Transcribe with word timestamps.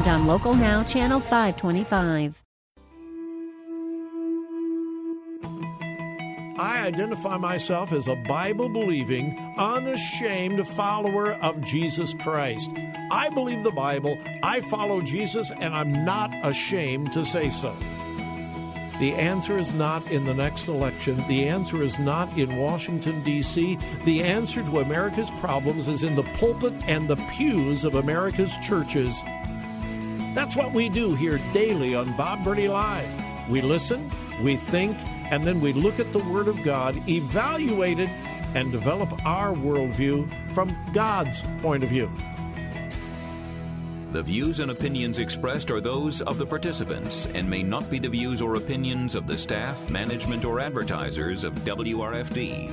and 0.00 0.08
on 0.08 0.26
Local 0.26 0.54
Now, 0.54 0.82
Channel 0.82 1.20
525. 1.20 2.42
I 6.58 6.86
identify 6.86 7.36
myself 7.36 7.92
as 7.92 8.08
a 8.08 8.16
Bible 8.16 8.70
believing, 8.70 9.36
unashamed 9.58 10.66
follower 10.66 11.32
of 11.32 11.60
Jesus 11.62 12.14
Christ. 12.14 12.70
I 13.10 13.28
believe 13.28 13.62
the 13.62 13.72
Bible, 13.72 14.18
I 14.42 14.62
follow 14.62 15.02
Jesus, 15.02 15.50
and 15.50 15.74
I'm 15.74 16.04
not 16.04 16.30
ashamed 16.44 17.12
to 17.12 17.24
say 17.24 17.50
so. 17.50 17.76
The 19.00 19.14
answer 19.14 19.58
is 19.58 19.74
not 19.74 20.10
in 20.10 20.26
the 20.26 20.34
next 20.34 20.68
election. 20.68 21.16
The 21.26 21.48
answer 21.48 21.82
is 21.82 21.98
not 21.98 22.38
in 22.38 22.56
Washington, 22.56 23.22
D.C. 23.22 23.78
The 24.04 24.22
answer 24.22 24.62
to 24.62 24.80
America's 24.80 25.30
problems 25.40 25.88
is 25.88 26.02
in 26.02 26.16
the 26.16 26.22
pulpit 26.22 26.74
and 26.86 27.08
the 27.08 27.16
pews 27.32 27.84
of 27.84 27.94
America's 27.94 28.56
churches. 28.58 29.22
That's 30.34 30.54
what 30.54 30.72
we 30.72 30.88
do 30.88 31.14
here 31.14 31.40
daily 31.52 31.94
on 31.94 32.16
Bob 32.16 32.44
Burney 32.44 32.68
Live. 32.68 33.08
We 33.50 33.60
listen, 33.60 34.10
we 34.42 34.56
think, 34.56 34.96
and 35.32 35.44
then 35.44 35.60
we 35.60 35.72
look 35.72 35.98
at 35.98 36.12
the 36.12 36.20
Word 36.20 36.46
of 36.46 36.62
God, 36.62 36.96
evaluate 37.08 37.98
it, 37.98 38.10
and 38.54 38.70
develop 38.70 39.10
our 39.26 39.54
worldview 39.54 40.28
from 40.54 40.76
God's 40.92 41.42
point 41.62 41.82
of 41.82 41.88
view. 41.88 42.10
The 44.12 44.22
views 44.22 44.58
and 44.58 44.70
opinions 44.70 45.18
expressed 45.18 45.70
are 45.70 45.80
those 45.80 46.20
of 46.22 46.38
the 46.38 46.46
participants 46.46 47.26
and 47.26 47.48
may 47.48 47.62
not 47.62 47.88
be 47.88 48.00
the 48.00 48.08
views 48.08 48.42
or 48.42 48.56
opinions 48.56 49.14
of 49.14 49.26
the 49.28 49.38
staff, 49.38 49.88
management, 49.88 50.44
or 50.44 50.58
advertisers 50.58 51.44
of 51.44 51.54
WRFD. 51.60 52.72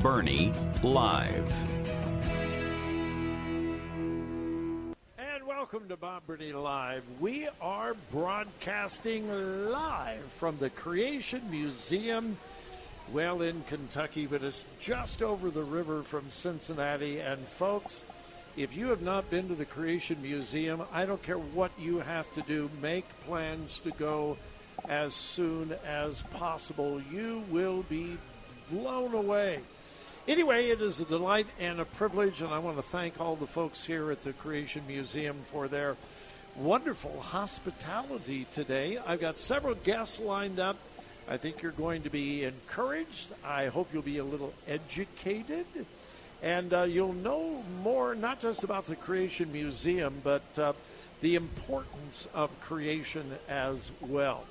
Burney 0.00 0.52
Live. 0.82 1.52
And 5.18 5.46
welcome 5.46 5.88
to 5.88 5.96
Bob 5.96 6.26
Burney 6.26 6.52
Live. 6.52 7.02
We 7.20 7.48
are 7.60 7.94
broadcasting 8.10 9.28
live 9.70 10.22
from 10.22 10.56
the 10.58 10.70
Creation 10.70 11.42
Museum, 11.50 12.36
well, 13.12 13.42
in 13.42 13.62
Kentucky, 13.64 14.26
but 14.26 14.42
it's 14.42 14.64
just 14.80 15.22
over 15.22 15.50
the 15.50 15.64
river 15.64 16.02
from 16.02 16.30
Cincinnati. 16.30 17.20
And 17.20 17.40
folks, 17.40 18.04
if 18.56 18.76
you 18.76 18.88
have 18.88 19.02
not 19.02 19.28
been 19.30 19.48
to 19.48 19.54
the 19.54 19.64
Creation 19.64 20.20
Museum, 20.22 20.82
I 20.92 21.06
don't 21.06 21.22
care 21.22 21.38
what 21.38 21.70
you 21.78 21.98
have 21.98 22.32
to 22.34 22.42
do, 22.42 22.70
make 22.80 23.04
plans 23.26 23.78
to 23.80 23.90
go 23.92 24.36
as 24.88 25.14
soon 25.14 25.74
as 25.86 26.22
possible. 26.34 27.00
You 27.10 27.42
will 27.50 27.82
be 27.84 28.16
blown 28.70 29.14
away. 29.14 29.60
Anyway, 30.28 30.68
it 30.68 30.80
is 30.80 31.00
a 31.00 31.04
delight 31.04 31.48
and 31.58 31.80
a 31.80 31.84
privilege, 31.84 32.42
and 32.42 32.54
I 32.54 32.60
want 32.60 32.76
to 32.76 32.82
thank 32.82 33.20
all 33.20 33.34
the 33.34 33.46
folks 33.46 33.84
here 33.84 34.12
at 34.12 34.22
the 34.22 34.32
Creation 34.32 34.84
Museum 34.86 35.36
for 35.50 35.66
their 35.66 35.96
wonderful 36.54 37.20
hospitality 37.20 38.46
today. 38.52 38.98
I've 39.04 39.20
got 39.20 39.36
several 39.36 39.74
guests 39.74 40.20
lined 40.20 40.60
up. 40.60 40.76
I 41.28 41.38
think 41.38 41.60
you're 41.60 41.72
going 41.72 42.02
to 42.02 42.08
be 42.08 42.44
encouraged. 42.44 43.32
I 43.44 43.66
hope 43.66 43.88
you'll 43.92 44.02
be 44.02 44.18
a 44.18 44.24
little 44.24 44.54
educated. 44.68 45.66
And 46.40 46.72
uh, 46.72 46.82
you'll 46.82 47.14
know 47.14 47.64
more, 47.82 48.14
not 48.14 48.38
just 48.38 48.62
about 48.62 48.86
the 48.86 48.94
Creation 48.94 49.50
Museum, 49.50 50.14
but 50.22 50.44
uh, 50.56 50.74
the 51.20 51.34
importance 51.34 52.28
of 52.32 52.48
creation 52.60 53.28
as 53.48 53.90
well. 54.00 54.44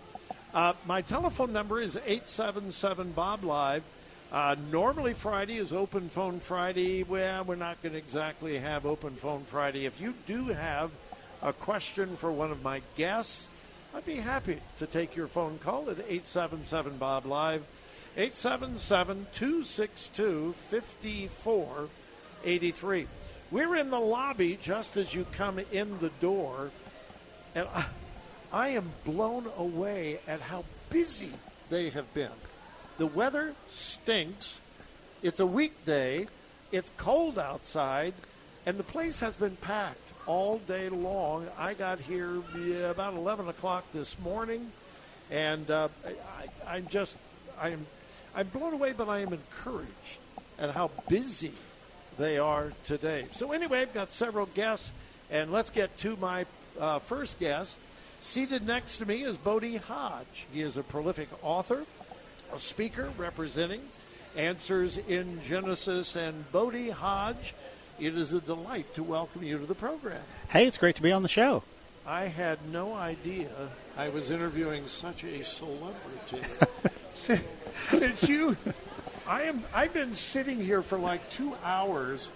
Uh, 0.53 0.73
my 0.85 0.99
telephone 1.01 1.53
number 1.53 1.79
is 1.79 1.95
877 1.95 3.13
Bob 3.13 3.45
Live. 3.45 3.83
Uh, 4.31 4.55
normally, 4.71 5.13
Friday 5.13 5.57
is 5.57 5.73
Open 5.73 6.07
Phone 6.07 6.39
Friday. 6.39 7.03
Well, 7.03 7.43
we're 7.43 7.55
not 7.55 7.83
going 7.83 7.91
to 7.91 7.97
exactly 7.97 8.57
have 8.59 8.85
Open 8.85 9.11
Phone 9.11 9.43
Friday. 9.43 9.85
If 9.85 9.99
you 9.99 10.13
do 10.25 10.45
have 10.45 10.89
a 11.41 11.51
question 11.51 12.15
for 12.15 12.31
one 12.31 12.49
of 12.49 12.63
my 12.63 12.81
guests, 12.95 13.49
I'd 13.93 14.05
be 14.05 14.15
happy 14.15 14.59
to 14.79 14.87
take 14.87 15.17
your 15.17 15.27
phone 15.27 15.57
call 15.57 15.89
at 15.89 15.97
877 15.97 16.95
Bob 16.95 17.25
Live. 17.25 17.65
877 18.15 19.27
262 19.33 20.53
5483. 20.53 23.07
We're 23.51 23.75
in 23.75 23.89
the 23.89 23.99
lobby 23.99 24.57
just 24.61 24.95
as 24.95 25.13
you 25.13 25.25
come 25.33 25.59
in 25.73 25.99
the 25.99 26.11
door, 26.21 26.71
and 27.53 27.67
I, 27.75 27.85
I 28.53 28.69
am 28.69 28.91
blown 29.03 29.47
away 29.57 30.19
at 30.25 30.39
how 30.39 30.63
busy 30.89 31.31
they 31.69 31.89
have 31.89 32.13
been. 32.13 32.31
The 33.01 33.07
weather 33.07 33.55
stinks. 33.71 34.61
It's 35.23 35.39
a 35.39 35.45
weekday. 35.47 36.27
It's 36.71 36.91
cold 36.97 37.39
outside, 37.39 38.13
and 38.67 38.77
the 38.77 38.83
place 38.83 39.21
has 39.21 39.33
been 39.33 39.55
packed 39.55 40.13
all 40.27 40.59
day 40.59 40.87
long. 40.87 41.47
I 41.57 41.73
got 41.73 41.97
here 41.97 42.43
about 42.91 43.15
11 43.15 43.47
o'clock 43.47 43.91
this 43.91 44.19
morning, 44.19 44.71
and 45.31 45.67
uh, 45.71 45.87
I, 46.05 46.75
I'm 46.75 46.85
just 46.89 47.17
I'm 47.59 47.87
I'm 48.35 48.45
blown 48.49 48.73
away, 48.73 48.93
but 48.95 49.09
I 49.09 49.21
am 49.21 49.33
encouraged 49.33 50.19
at 50.59 50.69
how 50.69 50.91
busy 51.09 51.53
they 52.19 52.37
are 52.37 52.71
today. 52.85 53.25
So 53.31 53.51
anyway, 53.51 53.81
I've 53.81 53.95
got 53.95 54.11
several 54.11 54.45
guests, 54.45 54.91
and 55.31 55.51
let's 55.51 55.71
get 55.71 55.97
to 56.01 56.17
my 56.17 56.45
uh, 56.79 56.99
first 56.99 57.39
guest. 57.39 57.79
Seated 58.19 58.67
next 58.67 58.99
to 58.99 59.07
me 59.07 59.23
is 59.23 59.37
Bodie 59.37 59.77
Hodge. 59.77 60.45
He 60.53 60.61
is 60.61 60.77
a 60.77 60.83
prolific 60.83 61.29
author, 61.41 61.83
a 62.53 62.59
speaker 62.59 63.09
representing 63.17 63.81
Answers 64.37 64.97
in 64.97 65.41
Genesis, 65.41 66.15
and 66.15 66.49
Bodie 66.53 66.89
Hodge. 66.89 67.53
It 67.99 68.15
is 68.17 68.31
a 68.31 68.39
delight 68.39 68.93
to 68.95 69.03
welcome 69.03 69.43
you 69.43 69.57
to 69.57 69.65
the 69.65 69.75
program. 69.75 70.21
Hey, 70.49 70.65
it's 70.65 70.77
great 70.77 70.95
to 70.95 71.01
be 71.01 71.11
on 71.11 71.21
the 71.21 71.27
show. 71.27 71.63
I 72.07 72.21
had 72.27 72.57
no 72.71 72.93
idea 72.93 73.49
I 73.97 74.07
was 74.07 74.31
interviewing 74.31 74.87
such 74.87 75.25
a 75.25 75.43
celebrity. 75.43 76.41
Since 77.73 78.29
you, 78.29 78.55
I 79.27 79.41
am. 79.43 79.61
I've 79.75 79.93
been 79.93 80.13
sitting 80.13 80.59
here 80.61 80.81
for 80.81 80.97
like 80.97 81.29
two 81.29 81.53
hours, 81.65 82.29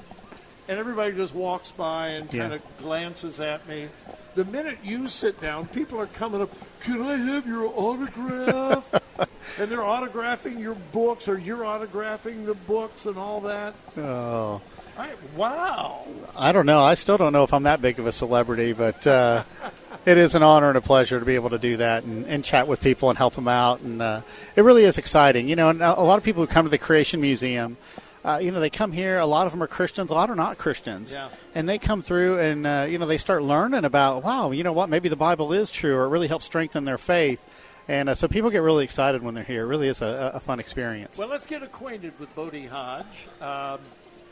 and 0.68 0.78
everybody 0.78 1.14
just 1.16 1.34
walks 1.34 1.72
by 1.72 2.09
and 2.09 2.26
kind 2.30 2.52
Yeah. 2.52 2.56
of 2.58 2.78
glances 2.80 3.40
at 3.40 3.66
me. 3.70 3.88
The 4.36 4.44
minute 4.46 4.80
you 4.84 5.08
sit 5.08 5.40
down, 5.40 5.66
people 5.68 5.97
are 6.00 6.08
coming 6.08 6.42
up. 6.42 6.50
Can 6.82 7.02
I 7.02 7.16
have 7.16 7.47
your 7.47 7.72
autograph? 7.74 9.02
and 9.59 9.70
they're 9.70 9.79
autographing 9.79 10.59
your 10.59 10.76
books, 10.91 11.28
or 11.28 11.38
you're 11.38 11.64
autographing 11.64 12.46
the 12.46 12.56
books, 12.67 13.06
and 13.06 13.17
all 13.17 13.41
that. 13.41 13.73
Oh, 13.97 14.62
I, 14.97 15.12
wow. 15.35 16.06
I 16.38 16.52
don't 16.52 16.66
know. 16.66 16.79
I 16.82 16.94
still 16.94 17.17
don't 17.17 17.34
know 17.34 17.44
if 17.44 17.53
I'm 17.53 17.64
that 17.64 17.82
big 17.82 18.00
of 18.00 18.08
a 18.08 18.12
celebrity, 18.12 18.73
but 18.73 19.06
uh, 19.08 19.44
it 20.06 20.17
is 20.17 20.35
an 20.35 20.44
honor 20.44 20.70
and 20.70 20.78
a 20.78 20.82
pleasure 20.82 21.20
to 21.20 21.26
be 21.26 21.35
able 21.35 21.50
to 21.52 21.59
do 21.59 21.78
that 21.78 22.03
and, 22.03 22.26
and 22.28 22.44
chat 22.46 22.67
with 22.67 22.82
people 22.82 23.09
and 23.09 23.17
help 23.17 23.35
them 23.35 23.47
out. 23.47 23.82
And 23.82 24.02
uh, 24.02 24.22
it 24.56 24.62
really 24.64 24.84
is 24.84 24.97
exciting. 24.97 25.47
You 25.50 25.56
know, 25.56 25.70
and 25.70 25.82
a 25.82 25.94
lot 26.02 26.18
of 26.18 26.23
people 26.23 26.46
who 26.46 26.47
come 26.47 26.66
to 26.66 26.70
the 26.70 26.78
Creation 26.78 27.22
Museum. 27.22 27.78
Uh, 28.23 28.40
you 28.40 28.50
know, 28.50 28.59
they 28.59 28.72
come 28.72 28.91
here. 28.91 29.20
A 29.20 29.26
lot 29.28 29.46
of 29.46 29.52
them 29.52 29.61
are 29.61 29.68
Christians. 29.68 30.09
A 30.09 30.16
lot 30.16 30.32
are 30.32 30.35
not 30.35 30.58
Christians, 30.58 31.14
Yeah. 31.14 31.29
and 31.53 31.70
they 31.70 31.78
come 31.78 32.02
through 32.02 32.40
and 32.40 32.66
uh, 32.66 32.88
you 32.90 32.97
know 32.97 33.06
they 33.06 33.20
start 33.20 33.44
learning 33.44 33.85
about 33.85 34.23
wow, 34.23 34.50
you 34.50 34.64
know 34.64 34.73
what? 34.73 34.90
Maybe 34.90 35.09
the 35.09 35.16
Bible 35.16 35.53
is 35.53 35.70
true, 35.70 35.96
or 35.96 36.06
it 36.06 36.09
really 36.09 36.28
helps 36.28 36.46
strengthen 36.46 36.85
their 36.85 36.97
faith. 36.97 37.40
And 37.87 38.09
uh, 38.09 38.16
so 38.16 38.28
people 38.28 38.49
get 38.49 38.59
really 38.59 38.84
excited 38.84 39.22
when 39.22 39.35
they're 39.35 39.43
here. 39.43 39.64
It 39.64 39.67
really 39.67 39.87
is 39.87 40.02
a, 40.02 40.32
a 40.35 40.40
fun 40.40 40.59
experience. 40.59 41.17
Well, 41.17 41.28
let's 41.28 41.46
get 41.46 41.61
acquainted 41.61 42.20
with 42.20 42.34
Bodie 42.35 42.66
Hodge. 42.66 43.28
Um, 43.41 43.79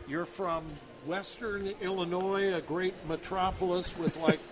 you're 0.07 0.25
from 0.25 0.63
Western 1.05 1.67
Illinois, 1.81 2.53
a 2.53 2.61
great 2.61 2.93
metropolis 3.07 3.97
with 3.97 4.19
like 4.21 4.39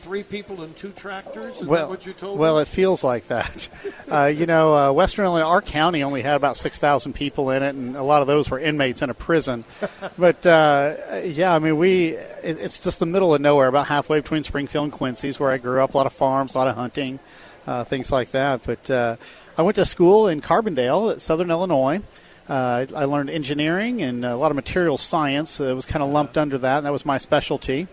three 0.00 0.22
people 0.22 0.62
and 0.62 0.74
two 0.76 0.90
tractors? 0.90 1.60
Is 1.60 1.66
well, 1.66 1.82
that 1.82 1.88
what 1.88 2.06
you 2.06 2.12
told 2.12 2.38
well, 2.38 2.56
me? 2.56 2.62
it 2.62 2.68
feels 2.68 3.04
like 3.04 3.26
that. 3.28 3.68
uh, 4.10 4.24
you 4.26 4.46
know, 4.46 4.74
uh, 4.74 4.92
Western 4.92 5.26
Illinois, 5.26 5.46
our 5.46 5.62
county 5.62 6.02
only 6.02 6.22
had 6.22 6.36
about 6.36 6.56
six 6.56 6.78
thousand 6.78 7.12
people 7.12 7.50
in 7.50 7.62
it, 7.62 7.74
and 7.74 7.96
a 7.96 8.02
lot 8.02 8.22
of 8.22 8.26
those 8.26 8.50
were 8.50 8.58
inmates 8.58 9.02
in 9.02 9.10
a 9.10 9.14
prison. 9.14 9.64
but 10.18 10.44
uh, 10.46 10.96
yeah, 11.24 11.54
I 11.54 11.58
mean, 11.58 11.76
we 11.76 12.08
it, 12.08 12.58
it's 12.58 12.80
just 12.80 12.98
the 12.98 13.06
middle 13.06 13.34
of 13.34 13.40
nowhere, 13.40 13.68
about 13.68 13.86
halfway 13.86 14.20
between 14.20 14.42
Springfield 14.42 14.84
and 14.84 14.92
Quincy's, 14.92 15.38
where 15.38 15.50
I 15.50 15.58
grew 15.58 15.82
up. 15.82 15.94
A 15.94 15.96
lot 15.96 16.06
of 16.06 16.12
farms, 16.12 16.54
a 16.54 16.58
lot 16.58 16.68
of 16.68 16.76
hunting, 16.76 17.20
uh, 17.66 17.84
things 17.84 18.10
like 18.12 18.30
that. 18.32 18.62
But 18.64 18.90
uh, 18.90 19.16
I 19.56 19.62
went 19.62 19.76
to 19.76 19.84
school 19.84 20.28
in 20.28 20.40
Carbondale, 20.40 21.12
at 21.12 21.20
Southern 21.20 21.50
Illinois. 21.50 22.02
Uh, 22.48 22.86
I 22.96 23.04
learned 23.04 23.30
engineering 23.30 24.02
and 24.02 24.24
a 24.24 24.36
lot 24.36 24.50
of 24.50 24.56
material 24.56 24.98
science. 24.98 25.60
It 25.60 25.74
was 25.74 25.86
kind 25.86 26.02
of 26.02 26.10
lumped 26.10 26.36
under 26.36 26.58
that, 26.58 26.78
and 26.78 26.86
that 26.86 26.92
was 26.92 27.06
my 27.06 27.18
specialty. 27.18 27.86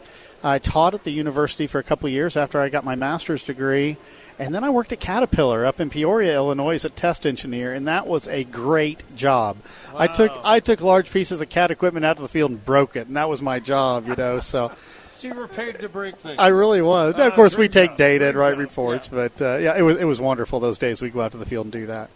I 0.43 0.59
taught 0.59 0.93
at 0.93 1.03
the 1.03 1.11
university 1.11 1.67
for 1.67 1.79
a 1.79 1.83
couple 1.83 2.07
of 2.07 2.13
years 2.13 2.37
after 2.37 2.59
I 2.59 2.69
got 2.69 2.83
my 2.83 2.95
master's 2.95 3.43
degree, 3.43 3.97
and 4.39 4.53
then 4.53 4.63
I 4.63 4.69
worked 4.69 4.91
at 4.91 4.99
Caterpillar 4.99 5.65
up 5.65 5.79
in 5.79 5.89
Peoria, 5.89 6.35
Illinois, 6.35 6.75
as 6.75 6.85
a 6.85 6.89
test 6.89 7.25
engineer, 7.25 7.73
and 7.73 7.87
that 7.87 8.07
was 8.07 8.27
a 8.27 8.43
great 8.43 9.03
job. 9.15 9.57
Wow. 9.93 9.99
I 9.99 10.07
took 10.07 10.31
I 10.43 10.59
took 10.59 10.81
large 10.81 11.11
pieces 11.11 11.41
of 11.41 11.49
CAT 11.49 11.69
equipment 11.69 12.05
out 12.05 12.17
to 12.17 12.21
the 12.21 12.27
field 12.27 12.51
and 12.51 12.63
broke 12.63 12.95
it, 12.95 13.07
and 13.07 13.15
that 13.15 13.29
was 13.29 13.41
my 13.41 13.59
job, 13.59 14.07
you 14.07 14.15
know. 14.15 14.39
So. 14.39 14.71
So 15.17 15.29
you 15.29 15.33
were 15.33 15.47
paid 15.47 15.79
to 15.79 15.89
break 15.89 16.15
things. 16.17 16.37
I 16.37 16.49
really 16.49 16.81
was. 16.81 17.15
Uh, 17.15 17.23
of 17.23 17.33
course, 17.33 17.57
we 17.57 17.67
take 17.67 17.91
job. 17.91 17.97
data 17.97 18.29
and 18.29 18.37
write 18.37 18.57
reports, 18.57 19.09
yeah. 19.11 19.29
but 19.29 19.41
uh, 19.41 19.57
yeah, 19.57 19.75
it 19.75 19.81
was 19.81 19.97
it 19.97 20.03
was 20.05 20.21
wonderful 20.21 20.59
those 20.59 20.77
days. 20.77 21.01
We 21.01 21.09
go 21.09 21.21
out 21.21 21.31
to 21.31 21.39
the 21.39 21.45
field 21.45 21.65
and 21.65 21.73
do 21.73 21.87
that. 21.87 22.11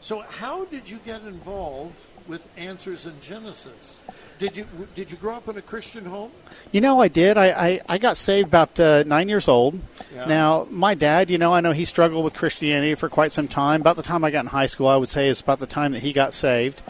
So, 0.00 0.20
how 0.20 0.66
did 0.66 0.90
you 0.90 0.98
get 1.02 1.22
involved 1.22 1.96
with 2.28 2.46
Answers 2.58 3.06
in 3.06 3.18
Genesis? 3.22 4.02
Did 4.38 4.56
you 4.56 4.66
did 4.94 5.10
you 5.10 5.16
grow 5.16 5.36
up 5.36 5.48
in 5.48 5.56
a 5.56 5.62
Christian 5.62 6.04
home? 6.04 6.30
You 6.72 6.82
know, 6.82 7.00
I 7.00 7.08
did. 7.08 7.38
I, 7.38 7.46
I, 7.46 7.80
I 7.88 7.98
got 7.98 8.18
saved 8.18 8.48
about 8.48 8.78
uh, 8.78 9.04
nine 9.04 9.30
years 9.30 9.48
old. 9.48 9.80
Yeah. 10.14 10.26
Now, 10.26 10.66
my 10.70 10.94
dad, 10.94 11.30
you 11.30 11.38
know, 11.38 11.54
I 11.54 11.62
know 11.62 11.72
he 11.72 11.86
struggled 11.86 12.22
with 12.22 12.34
Christianity 12.34 12.96
for 12.96 13.08
quite 13.08 13.32
some 13.32 13.48
time. 13.48 13.80
About 13.80 13.96
the 13.96 14.02
time 14.02 14.24
I 14.24 14.30
got 14.30 14.40
in 14.40 14.48
high 14.48 14.66
school, 14.66 14.88
I 14.88 14.96
would 14.96 15.08
say 15.08 15.28
is 15.28 15.40
about 15.40 15.58
the 15.58 15.66
time 15.66 15.92
that 15.92 16.02
he 16.02 16.12
got 16.12 16.34
saved. 16.34 16.82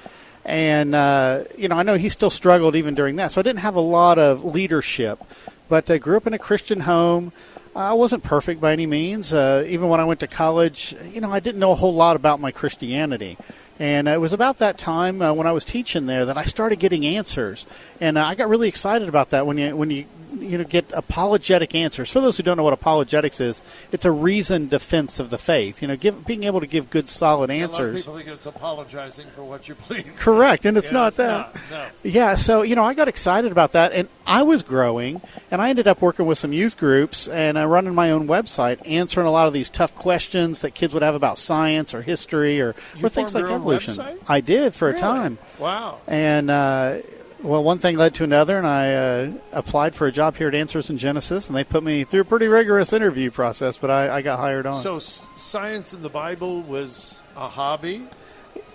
And, 0.45 0.95
uh, 0.95 1.45
you 1.57 1.69
know, 1.69 1.77
I 1.77 1.83
know 1.83 1.95
he 1.95 2.09
still 2.09 2.31
struggled 2.31 2.75
even 2.75 2.95
during 2.95 3.17
that. 3.17 3.33
So 3.33 3.41
I 3.41 3.43
didn't 3.43 3.61
have 3.61 3.77
a 3.77 3.81
lot 3.81 4.19
of 4.19 4.45
leadership. 4.45 5.23
But 5.73 5.91
I 5.91 5.97
grew 5.97 6.19
up 6.19 6.27
in 6.27 6.35
a 6.35 6.39
Christian 6.39 6.81
home. 6.81 7.33
I 7.75 7.95
wasn't 7.95 8.23
perfect 8.23 8.61
by 8.61 8.75
any 8.75 8.85
means. 8.85 9.33
Uh, 9.33 9.65
even 9.67 9.89
when 9.89 10.01
I 10.01 10.05
went 10.05 10.21
to 10.21 10.27
college, 10.27 10.95
you 11.15 11.23
know, 11.23 11.33
I 11.33 11.41
didn't 11.41 11.61
know 11.61 11.73
a 11.73 11.75
whole 11.75 11.95
lot 11.95 12.15
about 12.15 12.41
my 12.41 12.51
Christianity. 12.51 13.39
And 13.79 14.07
it 14.07 14.21
was 14.21 14.35
about 14.35 14.59
that 14.59 14.77
time 14.77 15.23
uh, 15.23 15.33
when 15.33 15.47
I 15.47 15.53
was 15.53 15.65
teaching 15.65 16.05
there 16.05 16.27
that 16.27 16.37
I 16.37 16.45
started 16.45 16.79
getting 16.79 17.07
answers, 17.07 17.67
and 18.03 18.19
uh, 18.19 18.27
I 18.27 18.35
got 18.35 18.51
really 18.51 18.69
excited 18.69 19.09
about 19.09 19.31
that. 19.31 19.47
When 19.47 19.57
you 19.57 19.75
when 19.75 19.89
you 19.89 20.05
you 20.43 20.59
know 20.59 20.65
get 20.65 20.93
apologetic 20.93 21.75
answers. 21.75 22.11
For 22.11 22.21
those 22.21 22.37
who 22.37 22.43
don't 22.43 22.57
know 22.57 22.63
what 22.63 22.73
apologetics 22.73 23.41
is, 23.41 23.63
it's 23.91 24.05
a 24.05 24.11
reasoned 24.11 24.71
defense 24.71 25.19
of 25.19 25.31
the 25.31 25.39
faith. 25.39 25.83
You 25.83 25.89
know, 25.89 25.97
give, 25.97 26.27
being 26.27 26.45
able 26.45 26.61
to 26.61 26.67
give 26.67 26.91
good, 26.91 27.09
solid 27.09 27.51
answers. 27.51 28.01
people 28.03 28.17
think 28.17 28.29
it's 28.29 28.47
apologizing 28.47 29.27
for 29.27 29.45
what 29.45 29.69
you 29.69 29.75
believe. 29.75 30.15
Correct, 30.17 30.65
and 30.65 30.77
it's 30.77 30.89
yeah, 30.89 30.93
not 30.93 31.09
it's 31.09 31.17
that. 31.19 31.55
Not, 31.55 31.71
no. 31.71 31.87
Yeah, 32.03 32.35
so 32.35 32.63
you 32.63 32.75
know, 32.75 32.85
I 32.85 32.95
got 32.95 33.09
excited 33.09 33.53
about 33.53 33.73
that, 33.73 33.93
and 33.93 34.09
I 34.27 34.43
was 34.43 34.63
growing, 34.63 35.21
and 35.51 35.61
I 35.61 35.71
ended 35.71 35.89
up 35.89 36.01
working 36.01 36.27
with 36.27 36.39
some 36.39 36.53
youth 36.53 36.77
groups 36.77 37.29
and 37.29 37.59
uh, 37.59 37.67
running 37.67 37.95
my 37.95 38.11
own 38.11 38.27
website, 38.27 38.87
answering 38.89 39.27
a 39.27 39.33
lot 39.33 39.47
of 39.47 39.53
these 39.53 39.71
tough 39.71 39.95
questions 39.95 40.63
that 40.63 40.75
kids 40.75 40.95
would 40.95 41.03
have 41.03 41.15
about 41.15 41.39
science 41.39 41.95
or 41.95 42.03
history 42.03 42.61
or, 42.61 42.71
or 43.03 43.09
things 43.09 43.35
like 43.35 43.45
evolution. 43.45 43.95
Website? 43.95 44.19
I 44.29 44.41
did 44.41 44.75
for 44.75 44.89
really? 44.89 44.99
a 44.99 45.01
time. 45.01 45.39
Wow. 45.59 45.99
And 46.07 46.51
uh, 46.51 46.99
well, 47.43 47.63
one 47.63 47.79
thing 47.79 47.97
led 47.97 48.15
to 48.15 48.25
another, 48.25 48.57
and 48.57 48.67
I 48.67 48.93
uh, 48.95 49.33
applied 49.53 49.95
for 49.95 50.07
a 50.07 50.13
job 50.13 50.37
here 50.37 50.49
at 50.49 50.55
Answers 50.55 50.91
in 50.91 50.99
Genesis, 50.99 51.49
and 51.49 51.57
they 51.57 51.65
put 51.65 51.83
me 51.83 52.05
through 52.05 52.21
a 52.21 52.25
pretty 52.25 52.47
rigorous 52.47 52.93
interview 52.93 53.31
process, 53.31 53.79
but 53.79 53.91
I, 53.91 54.17
I 54.17 54.23
got 54.23 54.39
hired 54.39 54.67
on. 54.67 54.81
So, 54.81 54.97
s- 54.97 55.27
science 55.37 55.93
in 55.93 56.03
the 56.03 56.09
Bible 56.09 56.63
was 56.63 57.19
a 57.37 57.49
hobby, 57.49 58.03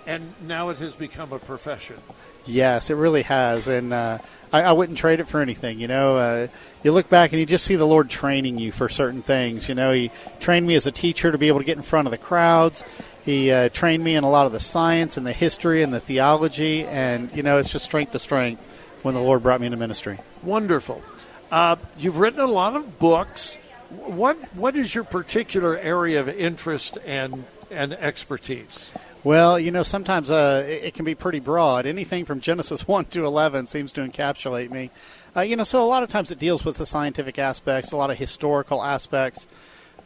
and 0.06 0.34
now 0.46 0.70
it 0.70 0.78
has 0.80 0.96
become 0.96 1.32
a 1.32 1.40
profession. 1.40 1.98
Yes, 2.46 2.90
it 2.90 2.96
really 2.96 3.24
has, 3.24 3.68
and 3.68 3.94
uh, 3.94 4.20
I, 4.54 4.64
I, 4.64 4.72
wouldn't 4.72 4.98
trade 4.98 5.20
it 5.20 5.28
for 5.28 5.42
anything. 5.42 5.80
You 5.80 5.88
know, 5.88 6.18
uh, 6.18 6.48
you 6.82 6.94
look 6.94 7.10
back 7.10 7.34
and 7.34 7.40
you 7.42 7.46
just 7.46 7.66
see 7.66 7.76
the 7.76 7.86
Lord 7.86 8.10
training 8.10 8.58
you 8.58 8.72
for 8.72 8.88
certain 8.88 9.22
things. 9.22 9.68
You 9.68 9.76
know, 9.76 9.92
He 9.92 10.12
trained 10.40 10.66
me 10.66 10.76
as 10.76 10.88
a 10.88 10.92
teacher 10.92 11.32
to 11.32 11.38
be 11.38 11.50
able 11.50 11.60
to 11.60 11.66
get 11.66 11.76
in 11.76 11.84
front 11.84 12.08
of 12.08 12.12
the 12.12 12.18
crowds. 12.18 12.84
He 13.28 13.52
uh, 13.52 13.68
trained 13.68 14.06
me 14.06 14.16
in 14.16 14.24
a 14.24 14.30
lot 14.30 14.46
of 14.46 14.54
the 14.54 14.60
science 14.62 15.18
and 15.18 15.28
the 15.28 15.34
history 15.34 15.84
and 15.84 15.94
the 15.94 16.00
theology, 16.00 16.86
and 16.86 17.30
you 17.36 17.44
know, 17.44 17.58
it's 17.58 17.70
just 17.70 17.84
strength 17.84 18.14
to 18.14 18.20
strength 18.20 18.64
when 19.04 19.16
the 19.16 19.20
Lord 19.20 19.44
brought 19.44 19.60
me 19.60 19.66
into 19.66 19.78
ministry. 19.78 20.18
Wonderful. 20.44 21.04
Uh, 21.52 21.76
you've 21.98 22.20
written 22.20 22.40
a 22.40 22.48
lot 22.48 22.78
of 22.78 23.00
books. 23.00 23.58
What 23.90 24.38
what 24.56 24.78
is 24.78 24.96
your 24.96 25.04
particular 25.04 25.78
area 25.78 26.22
of 26.22 26.30
interest 26.30 27.00
and 27.06 27.44
and 27.70 27.92
expertise? 27.92 28.94
Well, 29.26 29.60
you 29.60 29.72
know, 29.72 29.84
sometimes 29.84 30.32
uh, 30.32 30.66
it, 30.66 30.94
can 30.94 31.04
be 31.04 31.14
pretty 31.14 31.42
broad. 31.42 31.86
Anything 31.86 32.24
from 32.24 32.40
Genesis 32.40 32.88
1 32.88 33.06
to 33.08 33.26
11 33.26 33.68
seems 33.68 33.92
to 33.92 34.08
encapsulate 34.08 34.72
me. 34.72 34.90
Uh, 35.36 35.42
you 35.42 35.58
know, 35.58 35.66
so 35.66 35.84
a 35.84 35.86
lot 35.86 36.02
of 36.02 36.08
times 36.08 36.32
it 36.32 36.40
deals 36.40 36.64
with 36.64 36.78
the 36.78 36.86
scientific 36.86 37.38
aspects, 37.38 37.92
a 37.92 37.98
lot 37.98 38.10
of 38.10 38.18
historical 38.18 38.82
aspects. 38.82 39.48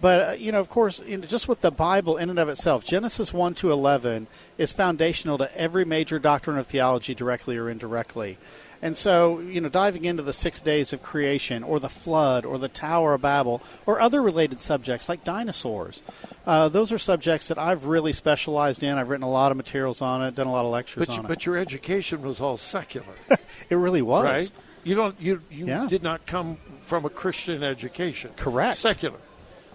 But 0.02 0.30
uh, 0.30 0.32
you 0.34 0.52
know, 0.52 0.60
of 0.60 0.70
course, 0.70 1.02
you 1.06 1.18
know, 1.18 1.28
just 1.28 1.48
with 1.48 1.62
the 1.62 1.72
Bible 1.72 2.18
in 2.18 2.30
and 2.30 2.40
of 2.40 2.50
itself, 2.50 2.84
Genesis 2.84 3.32
one 3.32 3.54
to 3.56 3.72
eleven 3.72 4.28
is 4.58 4.74
foundational 4.74 5.38
to 5.38 5.58
every 5.58 5.86
major 5.86 6.18
doctrine 6.18 6.58
of 6.58 6.68
theology, 6.68 7.14
directly 7.14 7.56
or 7.56 7.70
indirectly. 7.70 8.38
And 8.84 8.98
so, 8.98 9.40
you 9.40 9.62
know, 9.62 9.70
diving 9.70 10.06
into 10.06 10.24
the 10.24 10.34
six 10.34 10.60
days 10.60 10.92
of 10.92 11.04
creation, 11.04 11.62
or 11.62 11.80
the 11.80 11.88
flood, 11.88 12.46
or 12.46 12.58
the 12.58 12.68
Tower 12.68 13.14
of 13.14 13.22
Babel, 13.22 13.62
or 13.86 14.02
other 14.02 14.24
related 14.24 14.60
subjects 14.60 15.08
like 15.08 15.24
dinosaurs, 15.24 16.02
uh, 16.48 16.68
those 16.68 16.92
are 16.92 16.98
subjects 16.98 17.48
that 17.50 17.60
I've 17.60 17.86
really 17.86 18.12
specialized 18.12 18.82
in. 18.82 18.98
I've 18.98 19.10
written 19.10 19.24
a 19.24 19.30
lot 19.30 19.52
of 19.52 19.58
materials 19.58 20.02
on 20.02 20.24
it, 20.24 20.34
done 20.34 20.48
a 20.48 20.52
lot 20.52 20.66
of 20.66 20.72
lectures 20.72 21.06
but, 21.06 21.16
it. 21.16 21.28
But 21.28 21.46
your 21.46 21.58
education 21.58 22.24
was 22.24 22.42
all 22.42 22.58
secular. 22.58 23.06
it 23.70 23.76
really 23.76 24.02
was. 24.02 24.24
Right? 24.26 24.52
You 24.84 24.96
don't. 24.96 25.16
You 25.22 25.42
you 25.52 25.68
yeah. 25.68 25.86
did 25.88 26.02
not 26.02 26.26
come 26.26 26.58
from 26.82 27.06
a 27.06 27.10
Christian 27.10 27.62
education. 27.62 28.32
Correct. 28.36 28.78
Secular. 28.78 29.20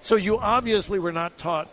So 0.01 0.17
you 0.17 0.39
obviously 0.39 0.99
were 0.99 1.13
not 1.13 1.39
taught 1.39 1.69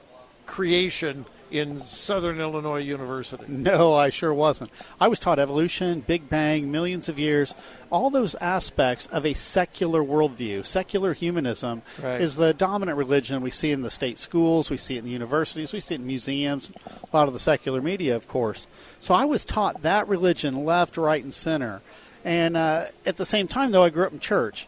creation 0.46 1.26
in 1.54 1.80
Southern 1.82 2.42
Illinois 2.42 2.80
University. 2.80 3.46
No, 3.48 3.94
I 3.94 4.10
sure 4.10 4.34
wasn't. 4.34 4.72
I 5.00 5.08
was 5.08 5.20
taught 5.20 5.38
evolution, 5.38 6.00
Big 6.00 6.28
Bang, 6.28 6.72
millions 6.72 7.08
of 7.10 7.20
years, 7.20 7.54
all 7.92 8.10
those 8.10 8.34
aspects 8.36 9.06
of 9.08 9.24
a 9.24 9.36
secular 9.36 10.02
worldview. 10.02 10.66
Secular 10.66 11.14
humanism 11.14 11.84
right. 12.02 12.20
is 12.20 12.38
the 12.38 12.56
dominant 12.56 12.98
religion 12.98 13.44
we 13.44 13.52
see 13.52 13.70
in 13.70 13.84
the 13.84 13.92
state 13.92 14.18
schools, 14.18 14.72
we 14.72 14.78
see 14.78 14.96
it 14.96 15.00
in 15.00 15.06
the 15.06 15.12
universities, 15.12 15.74
we 15.74 15.80
see 15.80 15.94
it 15.94 16.02
in 16.02 16.08
museums, 16.08 16.72
a 17.12 17.16
lot 17.16 17.28
of 17.28 17.34
the 17.34 17.40
secular 17.40 17.84
media, 17.84 18.16
of 18.16 18.28
course. 18.28 18.66
So 19.00 19.14
I 19.14 19.26
was 19.26 19.46
taught 19.46 19.84
that 19.84 20.08
religion 20.08 20.66
left, 20.66 20.98
right, 20.98 21.24
and 21.24 21.34
center. 21.34 21.84
And 22.26 22.58
uh, 22.58 22.86
at 23.06 23.18
the 23.18 23.26
same 23.26 23.48
time, 23.48 23.72
though, 23.72 23.84
I 23.84 23.92
grew 23.92 24.08
up 24.08 24.14
in 24.14 24.20
church. 24.20 24.68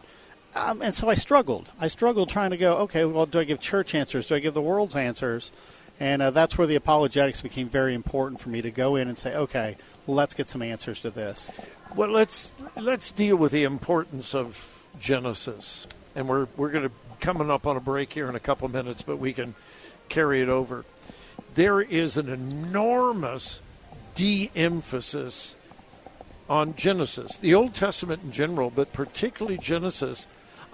Um, 0.56 0.80
and 0.80 0.94
so 0.94 1.10
I 1.10 1.14
struggled. 1.14 1.68
I 1.78 1.88
struggled 1.88 2.30
trying 2.30 2.50
to 2.50 2.56
go, 2.56 2.78
okay, 2.78 3.04
well, 3.04 3.26
do 3.26 3.38
I 3.38 3.44
give 3.44 3.60
church 3.60 3.94
answers? 3.94 4.28
Do 4.28 4.36
I 4.36 4.38
give 4.38 4.54
the 4.54 4.62
world's 4.62 4.96
answers? 4.96 5.52
And 6.00 6.22
uh, 6.22 6.30
that's 6.30 6.56
where 6.56 6.66
the 6.66 6.76
apologetics 6.76 7.42
became 7.42 7.68
very 7.68 7.94
important 7.94 8.40
for 8.40 8.48
me 8.48 8.62
to 8.62 8.70
go 8.70 8.96
in 8.96 9.08
and 9.08 9.18
say, 9.18 9.36
okay, 9.36 9.76
let's 10.06 10.32
get 10.34 10.48
some 10.48 10.62
answers 10.62 11.00
to 11.00 11.10
this. 11.10 11.50
Well, 11.94 12.08
let's 12.08 12.52
let's 12.74 13.12
deal 13.12 13.36
with 13.36 13.52
the 13.52 13.64
importance 13.64 14.34
of 14.34 14.86
Genesis, 14.98 15.86
and 16.14 16.28
we're 16.28 16.48
we're 16.56 16.70
going 16.70 16.88
to 16.88 16.94
coming 17.20 17.50
up 17.50 17.66
on 17.66 17.76
a 17.76 17.80
break 17.80 18.12
here 18.12 18.28
in 18.28 18.34
a 18.34 18.40
couple 18.40 18.66
of 18.66 18.72
minutes, 18.72 19.02
but 19.02 19.18
we 19.18 19.32
can 19.32 19.54
carry 20.08 20.42
it 20.42 20.48
over. 20.48 20.84
There 21.54 21.80
is 21.80 22.16
an 22.16 22.28
enormous 22.28 23.60
de-emphasis 24.14 25.56
on 26.48 26.76
Genesis, 26.76 27.36
the 27.38 27.54
Old 27.54 27.74
Testament 27.74 28.22
in 28.22 28.32
general, 28.32 28.70
but 28.70 28.92
particularly 28.92 29.58
Genesis 29.58 30.26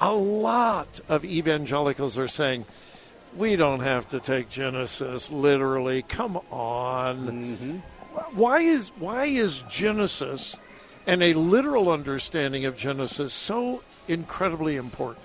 a 0.02 0.12
lot 0.12 1.00
of 1.08 1.24
evangelicals 1.24 2.18
are 2.18 2.26
saying, 2.26 2.66
we 3.36 3.54
don't 3.54 3.80
have 3.80 4.08
to 4.10 4.18
take 4.18 4.50
Genesis 4.50 5.30
literally. 5.30 6.02
Come 6.02 6.38
on. 6.50 7.26
Mm-hmm. 7.26 7.76
Why 8.36 8.58
is 8.58 8.90
why 8.98 9.24
is 9.24 9.62
Genesis 9.70 10.56
and 11.06 11.22
a 11.22 11.32
literal 11.34 11.90
understanding 11.90 12.66
of 12.66 12.76
Genesis 12.76 13.32
so 13.32 13.82
incredibly 14.08 14.76
important? 14.76 15.24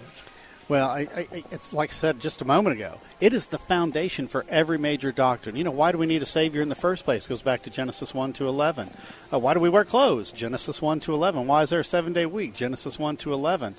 Well, 0.70 0.90
I, 0.90 1.08
I, 1.16 1.44
it's 1.50 1.72
like 1.74 1.92
I 1.92 1.94
said 1.94 2.20
just 2.20 2.42
a 2.42 2.46
moment 2.46 2.76
ago. 2.76 3.00
It 3.20 3.34
is 3.34 3.48
the 3.48 3.58
foundation 3.58 4.28
for 4.28 4.46
every 4.50 4.78
major 4.78 5.12
doctrine. 5.12 5.56
You 5.56 5.64
know, 5.64 5.72
why 5.72 5.92
do 5.92 5.98
we 5.98 6.06
need 6.06 6.22
a 6.22 6.26
Savior 6.26 6.62
in 6.62 6.70
the 6.70 6.76
first 6.76 7.06
place? 7.06 7.26
It 7.26 7.30
goes 7.30 7.42
back 7.42 7.64
to 7.64 7.70
Genesis 7.70 8.14
1 8.14 8.34
to 8.34 8.48
11. 8.48 8.90
Uh, 9.34 9.40
why 9.40 9.54
do 9.54 9.60
we 9.62 9.70
wear 9.70 9.86
clothes? 9.86 10.32
Genesis 10.32 10.82
1 10.82 11.00
to 11.02 11.14
11. 11.14 11.48
Why 11.48 11.64
is 11.64 11.70
there 11.70 11.80
a 11.80 11.86
seven 11.86 12.12
day 12.12 12.26
week? 12.26 12.54
Genesis 12.54 13.00
1 13.00 13.18
to 13.18 13.34
11. 13.34 13.76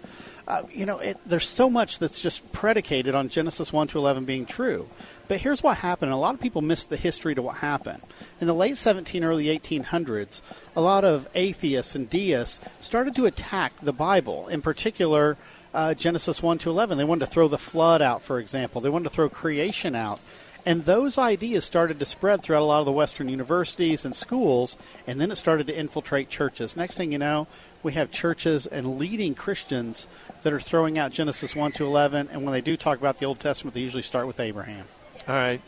Uh, 0.49 0.63
you 0.73 0.87
know, 0.87 0.99
it, 0.99 1.19
there's 1.27 1.47
so 1.47 1.69
much 1.69 1.99
that's 1.99 2.23
just 2.23 2.51
predicated 2.53 3.15
on 3.15 3.29
Genesis 3.29 3.71
1 3.71 3.89
to 3.89 3.99
11 3.99 4.25
being 4.25 4.47
true. 4.47 4.89
But 5.29 5.41
here's 5.41 5.63
what 5.63 5.77
happened. 5.77 6.11
A 6.11 6.17
lot 6.17 6.35
of 6.35 6.41
people 6.41 6.63
miss 6.63 6.87
the 6.87 6.97
history 6.97 7.35
to 7.35 7.43
what 7.43 7.59
happened. 7.59 8.03
In 8.41 8.47
the 8.47 8.55
late 8.55 8.79
17, 8.79 9.23
early 9.25 9.45
1800s, 9.45 10.41
a 10.75 10.81
lot 10.81 11.05
of 11.05 11.29
atheists 11.35 11.95
and 11.95 12.09
deists 12.09 12.61
started 12.81 13.15
to 13.17 13.27
attack 13.27 13.75
the 13.83 13.93
Bible, 13.93 14.49
in 14.49 14.63
particular 14.63 15.37
uh, 15.75 15.93
Genesis 15.93 16.43
1 16.43 16.57
to 16.59 16.71
11. 16.71 16.97
They 16.97 17.05
wanted 17.05 17.27
to 17.27 17.31
throw 17.31 17.49
the 17.49 17.59
flood 17.59 18.01
out, 18.01 18.23
for 18.23 18.39
example. 18.39 18.81
They 18.81 18.89
wanted 18.89 19.05
to 19.05 19.15
throw 19.15 19.29
creation 19.29 19.95
out. 19.95 20.19
And 20.69 20.85
those 20.85 21.17
ideas 21.17 21.65
started 21.65 21.99
to 21.99 22.05
spread 22.05 22.43
throughout 22.43 22.61
a 22.61 22.69
lot 22.69 22.81
of 22.81 22.85
the 22.85 22.93
Western 22.93 23.31
universities 23.31 24.05
and 24.05 24.15
schools, 24.15 24.77
and 25.07 25.19
then 25.19 25.31
it 25.31 25.37
started 25.37 25.67
to 25.69 25.75
infiltrate 25.75 26.29
churches. 26.29 26.77
Next 26.77 26.99
thing 26.99 27.11
you 27.11 27.17
know, 27.17 27.47
we 27.83 27.95
have 27.95 28.11
churches 28.11 28.67
and 28.67 28.99
leading 28.99 29.35
Christians 29.35 30.07
that 30.43 30.53
are 30.53 30.61
throwing 30.61 30.99
out 30.99 31.11
Genesis 31.11 31.57
1 31.57 31.73
to 31.73 31.87
11, 31.87 32.29
and 32.31 32.45
when 32.45 32.53
they 32.53 32.61
do 32.61 32.77
talk 32.77 32.99
about 32.99 33.17
the 33.17 33.25
Old 33.25 33.41
Testament, 33.41 33.73
they 33.73 33.81
usually 33.81 34.03
start 34.03 34.27
with 34.27 34.41
Abraham. 34.41 34.85
All 35.27 35.37
right. 35.37 35.63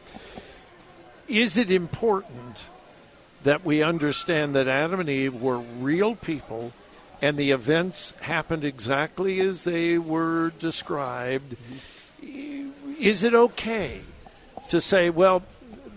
Is 1.29 1.57
it 1.57 1.71
important 1.71 2.67
that 3.43 3.65
we 3.65 3.83
understand 3.83 4.55
that 4.55 4.69
Adam 4.69 5.01
and 5.01 5.09
Eve 5.09 5.35
were 5.41 5.61
real 5.61 6.15
people 6.15 6.75
and 7.23 7.39
the 7.39 7.53
events 7.53 8.13
happened 8.21 8.65
exactly 8.65 9.41
as 9.41 9.65
they 9.65 9.97
were 9.97 10.53
described? 10.59 11.57
Mm-hmm. 12.23 12.93
Is 12.99 13.25
it 13.25 13.33
okay 13.33 14.03
to 14.71 14.81
say, 14.81 15.11
well, 15.11 15.43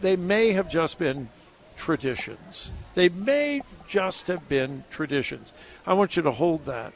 they 0.01 0.15
may 0.15 0.51
have 0.51 0.69
just 0.69 0.99
been 0.99 1.29
traditions? 1.75 2.71
They 2.95 3.09
may 3.09 3.61
just 3.87 4.27
have 4.27 4.49
been 4.49 4.83
traditions. 4.89 5.53
I 5.85 5.93
want 5.93 6.17
you 6.17 6.23
to 6.23 6.31
hold 6.31 6.65
that 6.65 6.93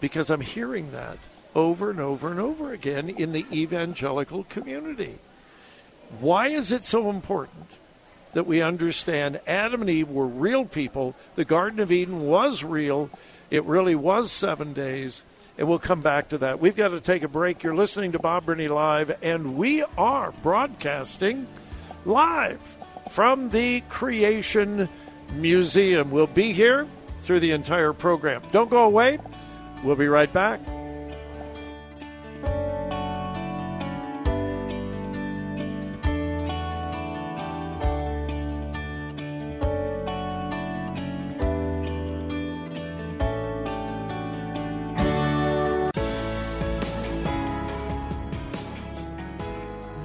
because 0.00 0.30
I'm 0.30 0.42
hearing 0.42 0.92
that 0.92 1.18
over 1.54 1.90
and 1.90 2.00
over 2.00 2.30
and 2.30 2.40
over 2.40 2.72
again 2.72 3.08
in 3.08 3.32
the 3.32 3.46
evangelical 3.50 4.44
community. 4.44 5.18
Why 6.20 6.48
is 6.48 6.72
it 6.72 6.84
so 6.84 7.08
important 7.08 7.70
that 8.34 8.46
we 8.46 8.60
understand 8.60 9.40
Adam 9.46 9.80
and 9.80 9.90
Eve 9.90 10.10
were 10.10 10.26
real 10.26 10.66
people? 10.66 11.14
The 11.36 11.44
Garden 11.44 11.80
of 11.80 11.90
Eden 11.90 12.26
was 12.26 12.62
real. 12.62 13.08
It 13.50 13.64
really 13.64 13.94
was 13.94 14.30
seven 14.30 14.74
days. 14.74 15.24
And 15.56 15.68
we'll 15.68 15.78
come 15.78 16.00
back 16.00 16.30
to 16.30 16.38
that. 16.38 16.60
We've 16.60 16.74
got 16.74 16.88
to 16.88 17.00
take 17.00 17.22
a 17.22 17.28
break. 17.28 17.62
You're 17.62 17.76
listening 17.76 18.12
to 18.12 18.18
Bob 18.18 18.46
Burney 18.46 18.68
Live, 18.68 19.16
and 19.22 19.56
we 19.56 19.84
are 19.96 20.32
broadcasting 20.42 21.46
live 22.04 22.60
from 23.10 23.50
the 23.50 23.80
Creation 23.82 24.88
Museum. 25.34 26.10
We'll 26.10 26.26
be 26.26 26.52
here 26.52 26.88
through 27.22 27.40
the 27.40 27.52
entire 27.52 27.92
program. 27.92 28.42
Don't 28.52 28.68
go 28.70 28.84
away. 28.84 29.18
We'll 29.84 29.96
be 29.96 30.08
right 30.08 30.32
back. 30.32 30.60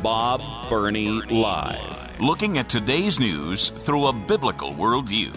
Bob 0.01 0.41
Burney 0.69 1.09
Live. 1.09 2.21
Looking 2.21 2.57
at 2.57 2.69
today's 2.69 3.19
news 3.19 3.67
through 3.69 4.07
a 4.07 4.13
biblical 4.13 4.73
worldview. 4.73 5.35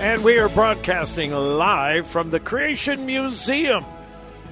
And 0.00 0.24
we 0.24 0.38
are 0.38 0.48
broadcasting 0.48 1.30
live 1.32 2.08
from 2.08 2.30
the 2.30 2.40
Creation 2.40 3.06
Museum 3.06 3.84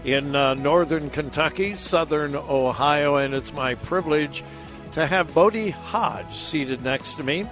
in 0.05 0.37
uh, 0.37 0.55
northern 0.55 1.11
Kentucky, 1.11 1.75
southern 1.75 2.37
Ohio, 2.37 3.17
and 3.17 3.35
it's 3.35 3.53
my 3.53 3.75
privilege 3.75 4.45
to 4.93 5.07
have 5.07 5.35
Bodie 5.35 5.71
Hodge 5.71 6.35
seated 6.35 6.85
next 6.85 7.15
to 7.15 7.25
me, 7.25 7.49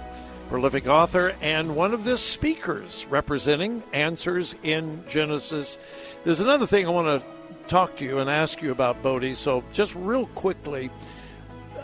prolific 0.47 0.87
author 0.87 1.35
and 1.41 1.75
one 1.75 1.93
of 1.93 2.05
the 2.05 2.17
speakers 2.17 3.05
representing 3.09 3.83
Answers 3.91 4.55
in 4.63 5.03
Genesis. 5.09 5.77
There's 6.23 6.39
another 6.39 6.65
thing 6.65 6.85
I 6.87 6.89
want 6.89 7.21
to 7.21 7.30
talk 7.71 7.95
to 7.95 8.03
you 8.03 8.19
and 8.19 8.29
ask 8.29 8.61
you 8.61 8.69
about 8.69 9.01
Bodie. 9.01 9.33
So, 9.33 9.63
just 9.71 9.95
real 9.95 10.25
quickly, 10.27 10.91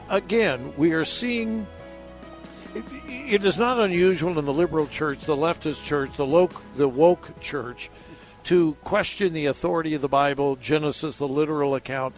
again, 0.10 0.74
we 0.75 0.91
are 0.91 1.06
seeing. 1.06 1.65
It 3.08 3.46
is 3.46 3.58
not 3.58 3.79
unusual 3.79 4.38
in 4.38 4.44
the 4.44 4.53
liberal 4.53 4.88
church, 4.88 5.22
the 5.22 5.36
leftist 5.36 5.86
church, 5.86 6.12
the, 6.17 6.25
loc, 6.25 6.62
the 6.75 6.89
woke 6.89 7.39
church, 7.39 7.89
to 8.44 8.74
question 8.84 9.32
the 9.32 9.46
authority 9.46 9.94
of 9.94 10.01
the 10.01 10.10
Bible, 10.10 10.58
Genesis, 10.58 11.15
the 11.15 11.27
literal 11.27 11.74
account. 11.74 12.13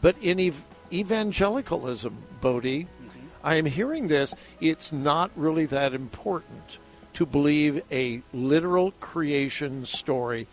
But 0.00 0.16
in 0.20 0.40
ev- 0.40 0.64
evangelicalism, 0.92 2.16
Bodie, 2.40 2.84
mm-hmm. 2.84 3.26
I 3.44 3.54
am 3.54 3.66
hearing 3.66 4.08
this. 4.08 4.34
It's 4.60 4.92
not 4.92 5.30
really 5.36 5.66
that 5.66 5.94
important 5.94 6.78
to 7.14 7.24
believe 7.24 7.82
a 7.92 8.20
literal 8.34 8.90
creation 8.98 9.86
story. 9.86 10.48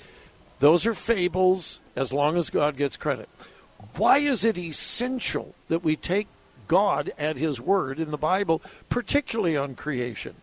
Those 0.59 0.85
are 0.85 0.93
fables 0.93 1.81
as 1.95 2.11
long 2.11 2.37
as 2.37 2.49
God 2.49 2.77
gets 2.77 2.97
credit. 2.97 3.29
Why 3.95 4.17
is 4.17 4.43
it 4.43 4.57
essential 4.57 5.55
that 5.69 5.83
we 5.83 5.95
take 5.95 6.27
God 6.67 7.11
at 7.17 7.37
His 7.37 7.61
word 7.61 7.99
in 7.99 8.11
the 8.11 8.17
Bible, 8.17 8.61
particularly 8.89 9.55
on 9.55 9.75
creation? 9.75 10.35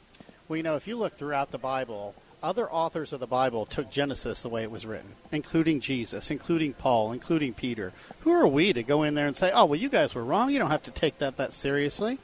Well, 0.49 0.57
you 0.57 0.63
know, 0.63 0.77
if 0.77 0.87
you 0.87 0.97
look 0.97 1.15
throughout 1.15 1.51
the 1.51 1.59
Bible, 1.59 2.15
other 2.43 2.71
authors 2.71 3.13
of 3.13 3.21
the 3.21 3.27
Bible 3.27 3.67
took 3.67 3.91
Genesis 3.91 4.43
the 4.43 4.49
way 4.49 4.63
it 4.63 4.71
was 4.71 4.87
written, 4.87 5.17
including 5.33 5.81
Jesus, 5.81 6.31
including 6.31 6.73
Paul, 6.73 7.13
including 7.13 7.53
Peter. 7.53 7.93
Who 8.21 8.31
are 8.33 8.47
we 8.47 8.73
to 8.73 8.83
go 8.83 9.03
in 9.03 9.15
there 9.15 9.27
and 9.27 9.37
say, 9.37 9.51
oh, 9.53 9.67
well, 9.67 9.79
you 9.79 9.89
guys 9.89 10.15
were 10.15 10.25
wrong. 10.25 10.51
You 10.51 10.59
don't 10.59 10.71
have 10.71 10.85
to 10.85 10.91
take 10.91 11.19
that 11.19 11.37
that 11.37 11.53
seriously. 11.53 12.19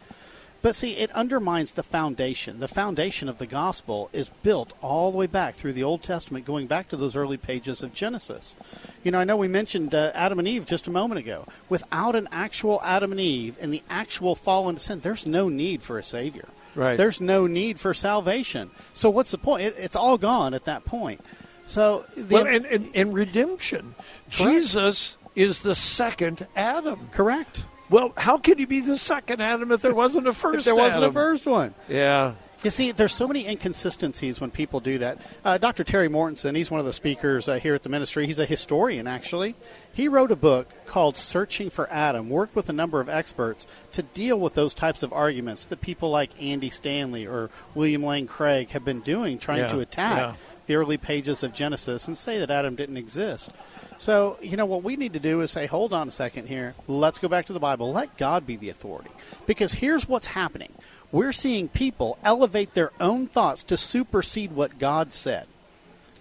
But 0.63 0.77
see, 0.77 0.93
it 0.93 1.11
undermines 1.11 1.73
the 1.73 1.83
foundation. 1.83 2.61
The 2.61 2.69
foundation 2.69 3.29
of 3.29 3.39
the 3.39 3.47
gospel 3.47 4.09
is 4.13 4.31
built 4.45 4.75
all 4.81 5.11
the 5.11 5.19
way 5.19 5.27
back 5.27 5.57
through 5.57 5.73
the 5.73 5.83
Old 5.83 6.03
Testament, 6.03 6.45
going 6.45 6.69
back 6.69 6.89
to 6.89 6.97
those 6.97 7.17
early 7.17 7.37
pages 7.37 7.83
of 7.83 7.93
Genesis. 7.93 8.57
You 9.03 9.11
know, 9.11 9.19
I 9.19 9.25
know 9.25 9.37
we 9.37 9.49
mentioned 9.49 9.93
uh, 9.93 10.13
Adam 10.15 10.39
and 10.39 10.47
Eve 10.47 10.65
just 10.65 10.87
a 10.87 10.91
moment 10.93 11.19
ago. 11.19 11.47
Without 11.69 12.15
an 12.15 12.29
actual 12.31 12.81
Adam 12.85 13.11
and 13.11 13.21
Eve 13.21 13.59
and 13.61 13.75
the 13.75 13.83
actual 13.91 14.37
fall 14.37 14.69
into 14.69 14.81
sin, 14.81 15.01
there's 15.01 15.27
no 15.27 15.49
need 15.49 15.83
for 15.83 15.99
a 15.99 16.05
Savior. 16.05 16.49
Right. 16.77 16.97
There's 16.97 17.21
no 17.21 17.49
need 17.49 17.81
for 17.81 17.93
salvation. 17.93 18.71
So 18.95 19.11
what's 19.11 19.33
the 19.33 19.39
point? 19.39 19.63
It, 19.63 19.75
it's 19.79 19.97
all 19.97 20.17
gone 20.17 20.55
at 20.55 20.65
that 20.67 20.85
point. 20.85 21.21
So 21.67 22.05
the, 22.17 22.35
well, 22.35 22.47
and, 22.47 22.67
and, 22.67 22.91
and 22.95 23.13
redemption. 23.13 23.95
Correct. 24.31 24.37
Jesus 24.37 25.19
is 25.35 25.61
the 25.61 25.75
second 25.75 26.47
Adam. 26.55 27.09
Correct. 27.13 27.65
Well, 27.93 28.15
how 28.17 28.39
could 28.39 28.59
you 28.59 28.67
be 28.67 28.81
the 28.81 28.97
second 28.97 29.43
Adam 29.43 29.71
if 29.71 29.83
there 29.83 29.95
wasn't 29.95 30.27
a 30.27 30.33
first? 30.33 30.65
there 30.65 30.75
wasn't 30.75 31.05
Adam? 31.05 31.11
a 31.11 31.13
first 31.13 31.47
one. 31.47 31.75
Yeah. 31.91 32.33
You 32.63 32.71
see, 32.71 32.93
there's 32.93 33.13
so 33.13 33.27
many 33.27 33.47
inconsistencies 33.47 34.41
when 34.41 34.53
people 34.53 34.79
do 34.79 34.99
that. 34.99 35.19
Uh, 35.45 35.59
Dr. 35.59 35.83
Terry 35.83 36.09
Mortenson, 36.09 36.57
he's 36.57 36.71
one 36.71 36.79
of 36.79 36.87
the 36.87 36.93
speakers 36.93 37.49
uh, 37.49 37.55
here 37.55 37.75
at 37.75 37.83
the 37.83 37.89
ministry. 37.89 38.25
He's 38.25 38.39
a 38.39 38.47
historian, 38.47 39.09
actually. 39.09 39.57
He 39.93 40.07
wrote 40.07 40.31
a 40.31 40.37
book 40.37 40.73
called 40.87 41.17
Searching 41.17 41.71
for 41.71 41.91
Adam, 41.93 42.31
worked 42.31 42.55
with 42.55 42.69
a 42.69 42.73
number 42.73 43.01
of 43.01 43.09
experts 43.09 43.67
to 43.93 44.03
deal 44.03 44.39
with 44.39 44.55
those 44.55 44.75
types 44.75 45.03
of 45.03 45.13
arguments 45.13 45.67
that 45.67 45.81
people 45.81 46.09
like 46.11 46.31
Andy 46.41 46.71
Stanley 46.71 47.27
or 47.27 47.51
William 47.75 48.05
Lane 48.05 48.29
Craig 48.29 48.71
have 48.71 48.85
been 48.85 49.01
doing, 49.01 49.39
trying 49.39 49.59
yeah. 49.59 49.69
to 49.69 49.81
attack 49.81 50.19
yeah. 50.19 50.35
The 50.67 50.77
early 50.77 50.97
pages 50.97 51.43
of 51.43 51.53
Genesis 51.53 52.07
and 52.07 52.17
say 52.17 52.39
that 52.39 52.51
Adam 52.51 52.75
didn't 52.75 52.97
exist. 52.97 53.51
So, 53.99 54.37
you 54.43 54.57
know, 54.57 54.67
what 54.67 54.83
we 54.83 54.97
need 54.97 55.13
to 55.13 55.21
do 55.21 55.41
is 55.43 55.51
say, 55.51 55.67
hold 55.67 55.93
on 55.93 56.09
a 56.09 56.11
second 56.11 56.49
here. 56.49 56.75
Let's 56.89 57.19
go 57.19 57.29
back 57.29 57.47
to 57.47 57.53
the 57.53 57.61
Bible. 57.61 57.93
Let 57.93 58.17
God 58.17 58.47
be 58.47 58.57
the 58.57 58.69
authority. 58.69 59.11
Because 59.47 59.75
here's 59.75 60.09
what's 60.09 60.27
happening 60.29 60.73
we're 61.13 61.33
seeing 61.33 61.69
people 61.69 62.19
elevate 62.25 62.75
their 62.75 62.91
own 62.99 63.27
thoughts 63.27 63.63
to 63.65 63.77
supersede 63.77 64.53
what 64.53 64.79
God 64.79 65.13
said. 65.13 65.47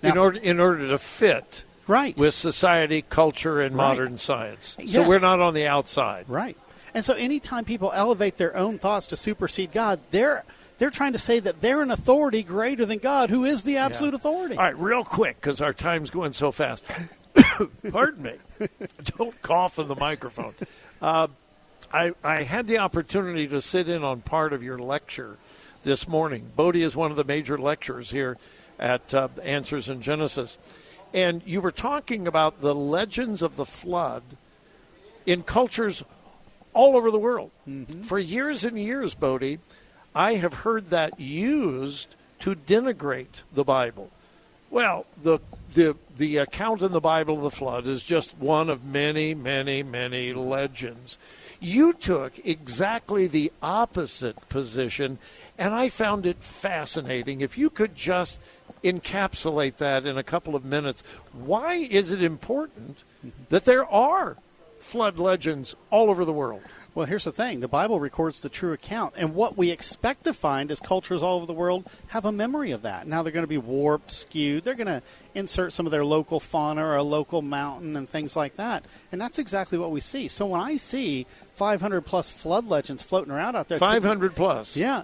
Now, 0.03 0.11
in, 0.11 0.17
order, 0.17 0.37
in 0.39 0.59
order 0.59 0.89
to 0.89 0.97
fit 0.97 1.63
right. 1.87 2.15
with 2.17 2.33
society, 2.33 3.03
culture, 3.07 3.61
and 3.61 3.75
Right. 3.75 3.87
modern 3.89 4.17
science. 4.17 4.75
So 4.79 4.83
Yes. 4.83 5.07
we're 5.07 5.19
not 5.19 5.39
on 5.39 5.53
the 5.53 5.65
outside. 5.67 6.25
Right. 6.27 6.57
And 6.93 7.05
so 7.05 7.13
anytime 7.13 7.63
people 7.63 7.91
elevate 7.95 8.37
their 8.37 8.55
own 8.55 8.77
thoughts 8.77 9.07
to 9.07 9.15
supersede 9.15 9.71
God, 9.71 9.99
they're 10.11 10.43
they're 10.81 10.89
trying 10.89 11.11
to 11.11 11.19
say 11.19 11.39
that 11.39 11.61
they're 11.61 11.83
an 11.83 11.91
authority 11.91 12.41
greater 12.41 12.87
than 12.87 12.97
God, 12.97 13.29
who 13.29 13.45
is 13.45 13.61
the 13.61 13.77
absolute 13.77 14.13
Yeah. 14.13 14.15
authority. 14.15 14.57
All 14.57 14.63
right, 14.63 14.75
real 14.79 15.03
quick, 15.03 15.39
because 15.39 15.61
our 15.61 15.73
time's 15.73 16.09
going 16.09 16.33
so 16.33 16.51
fast. 16.51 16.87
Pardon 17.91 18.23
me. 18.23 18.67
Don't 19.19 19.39
cough 19.43 19.77
in 19.77 19.87
the 19.87 19.95
microphone. 19.95 20.55
Uh, 20.99 21.27
I, 21.93 22.13
I 22.23 22.41
had 22.41 22.65
the 22.65 22.79
opportunity 22.79 23.47
to 23.49 23.61
sit 23.61 23.89
in 23.89 24.03
on 24.03 24.21
part 24.21 24.53
of 24.53 24.63
your 24.63 24.79
lecture 24.79 25.37
this 25.83 26.07
morning. 26.07 26.51
Bodie 26.55 26.81
is 26.81 26.95
one 26.95 27.11
of 27.11 27.17
the 27.17 27.25
major 27.25 27.59
lecturers 27.59 28.09
here 28.09 28.39
at 28.79 29.13
uh, 29.13 29.27
Answers 29.43 29.87
in 29.87 30.01
Genesis. 30.01 30.57
And 31.13 31.43
you 31.45 31.61
were 31.61 31.71
talking 31.71 32.27
about 32.27 32.59
the 32.61 32.73
legends 32.73 33.43
of 33.43 33.55
the 33.55 33.67
flood 33.67 34.23
in 35.27 35.43
cultures 35.43 36.03
all 36.73 36.97
over 36.97 37.11
the 37.11 37.19
world. 37.19 37.51
For 38.05 38.17
years 38.17 38.65
and 38.65 38.79
years, 38.79 39.13
Bodie, 39.13 39.59
I 40.13 40.35
have 40.35 40.53
heard 40.53 40.87
that 40.87 41.19
used 41.19 42.15
to 42.39 42.55
denigrate 42.55 43.43
the 43.53 43.63
Bible. 43.63 44.09
Well, 44.69 45.05
the 45.21 45.39
the 45.73 45.95
the 46.17 46.37
account 46.37 46.81
in 46.81 46.91
the 46.91 47.01
Bible 47.01 47.35
of 47.35 47.43
the 47.43 47.51
flood 47.51 47.85
is 47.85 48.03
just 48.03 48.37
one 48.37 48.69
of 48.69 48.85
many, 48.85 49.33
many, 49.33 49.83
many 49.83 50.33
legends. 50.33 51.17
You 51.59 51.93
took 51.93 52.45
exactly 52.45 53.27
the 53.27 53.51
opposite 53.61 54.49
position, 54.49 55.19
and 55.57 55.73
I 55.73 55.89
found 55.89 56.25
it 56.25 56.37
fascinating. 56.37 57.41
If 57.41 57.57
you 57.57 57.69
could 57.69 57.95
just 57.95 58.39
encapsulate 58.83 59.77
that 59.77 60.05
in 60.05 60.17
a 60.17 60.23
couple 60.23 60.55
of 60.55 60.65
minutes, 60.65 61.03
why 61.33 61.75
is 61.75 62.11
it 62.11 62.23
important 62.23 63.03
that 63.49 63.65
there 63.65 63.85
are 63.85 64.37
flood 64.79 65.19
legends 65.19 65.75
all 65.91 66.09
over 66.09 66.25
the 66.25 66.33
world? 66.33 66.63
Well, 66.93 67.05
here's 67.05 67.23
the 67.23 67.31
thing 67.31 67.61
the 67.61 67.69
Bible 67.69 67.99
records 67.99 68.41
the 68.41 68.49
true 68.49 68.73
account. 68.73 69.13
And 69.15 69.33
what 69.33 69.57
we 69.57 69.71
expect 69.71 70.25
to 70.25 70.33
find 70.33 70.69
is 70.69 70.79
cultures 70.79 71.23
all 71.23 71.37
over 71.37 71.45
the 71.45 71.53
world 71.53 71.89
have 72.07 72.25
a 72.25 72.31
memory 72.31 72.71
of 72.71 72.81
that. 72.81 73.07
Now 73.07 73.23
they're 73.23 73.31
going 73.31 73.43
to 73.43 73.47
be 73.47 73.57
warped, 73.57 74.11
skewed. 74.11 74.65
They're 74.65 74.73
going 74.73 74.87
to 74.87 75.01
insert 75.33 75.71
some 75.71 75.85
of 75.85 75.91
their 75.91 76.03
local 76.03 76.41
fauna 76.41 76.85
or 76.85 76.97
a 76.97 77.03
local 77.03 77.41
mountain 77.41 77.95
and 77.95 78.09
things 78.09 78.35
like 78.35 78.57
that. 78.57 78.83
And 79.11 79.21
that's 79.21 79.39
exactly 79.39 79.77
what 79.77 79.91
we 79.91 80.01
see. 80.01 80.27
So 80.27 80.47
when 80.47 80.59
I 80.59 80.75
see 80.75 81.27
500 81.55 82.01
plus 82.01 82.29
flood 82.29 82.67
legends 82.67 83.03
floating 83.03 83.31
around 83.31 83.55
out 83.55 83.69
there, 83.69 83.79
500 83.79 84.35
plus. 84.35 84.75
Yeah. 84.75 85.03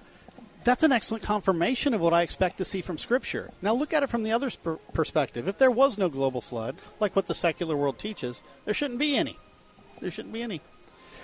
That's 0.65 0.84
an 0.84 0.91
excellent 0.91 1.24
confirmation 1.24 1.94
of 1.94 2.01
what 2.01 2.13
I 2.13 2.24
expect 2.24 2.58
to 2.58 2.65
see 2.65 2.82
from 2.82 2.98
Scripture. 2.98 3.51
Now, 3.62 3.74
look 3.74 3.94
at 3.94 4.03
it 4.03 4.10
from 4.10 4.24
the 4.24 4.34
other 4.34 4.50
sp- 4.51 4.84
perspective. 4.91 5.48
If 5.48 5.58
there 5.58 5.72
was 5.72 5.98
no 5.98 6.10
global 6.10 6.41
flood, 6.41 6.75
like 7.00 7.15
what 7.15 7.27
the 7.27 7.34
secular 7.34 7.77
world 7.77 7.98
teaches, 7.98 8.44
there 8.65 8.74
shouldn't 8.74 9.00
be 9.00 9.15
any. 9.15 9.38
There 10.01 10.12
shouldn't 10.12 10.34
be 10.34 10.41
any. 10.41 10.60